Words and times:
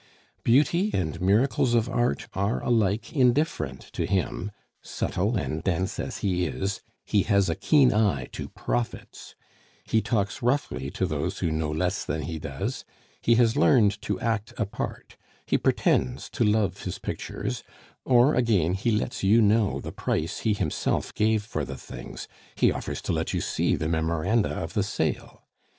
Beauty 0.43 0.89
and 0.95 1.21
miracles 1.21 1.75
of 1.75 1.87
art 1.87 2.27
are 2.33 2.59
alike 2.63 3.13
indifferent 3.13 3.81
to 3.93 4.07
him; 4.07 4.49
subtle 4.81 5.35
and 5.37 5.63
dense 5.63 5.99
as 5.99 6.17
he 6.25 6.47
is, 6.47 6.81
he 7.05 7.21
has 7.21 7.51
a 7.51 7.55
keen 7.55 7.93
eye 7.93 8.25
to 8.31 8.49
profits, 8.49 9.35
he 9.83 10.01
talks 10.01 10.41
roughly 10.41 10.89
to 10.89 11.05
those 11.05 11.37
who 11.37 11.51
know 11.51 11.69
less 11.69 12.03
than 12.03 12.23
he 12.23 12.39
does; 12.39 12.83
he 13.21 13.35
has 13.35 13.55
learned 13.55 14.01
to 14.01 14.19
act 14.19 14.53
a 14.57 14.65
part, 14.65 15.17
he 15.45 15.55
pretends 15.55 16.31
to 16.31 16.43
love 16.43 16.81
his 16.81 16.97
pictures, 16.97 17.61
or 18.03 18.33
again 18.33 18.73
he 18.73 18.89
lets 18.89 19.21
you 19.23 19.39
know 19.39 19.79
the 19.79 19.91
price 19.91 20.39
he 20.39 20.53
himself 20.53 21.13
gave 21.13 21.43
for 21.43 21.63
the 21.63 21.77
things, 21.77 22.27
he 22.55 22.71
offers 22.71 23.03
to 23.03 23.13
let 23.13 23.35
you 23.35 23.39
see 23.39 23.75
the 23.75 23.87
memoranda 23.87 24.49
of 24.49 24.73
the 24.73 24.81
sale. 24.81 25.43